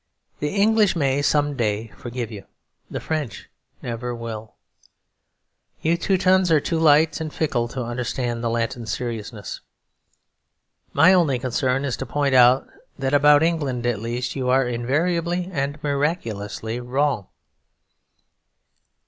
The 0.39 0.55
English 0.55 0.95
may 0.95 1.21
some 1.21 1.55
day 1.55 1.89
forgive 1.95 2.31
you; 2.31 2.47
the 2.89 2.99
French 2.99 3.51
never 3.83 4.15
will. 4.15 4.55
You 5.83 5.95
Teutons 5.95 6.49
are 6.49 6.59
too 6.59 6.79
light 6.79 7.21
and 7.21 7.31
fickle 7.31 7.67
to 7.67 7.83
understand 7.83 8.43
the 8.43 8.49
Latin 8.49 8.87
seriousness. 8.87 9.61
My 10.91 11.13
only 11.13 11.37
concern 11.37 11.85
is 11.85 11.97
to 11.97 12.07
point 12.07 12.33
out 12.33 12.67
that 12.97 13.13
about 13.13 13.43
England, 13.43 13.85
at 13.85 14.01
least, 14.01 14.35
you 14.35 14.49
are 14.49 14.67
invariably 14.67 15.49
and 15.53 15.77
miraculously 15.83 16.79
wrong. 16.79 17.27